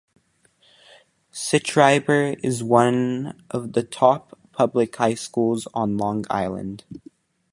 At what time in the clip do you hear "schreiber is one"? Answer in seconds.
1.31-3.39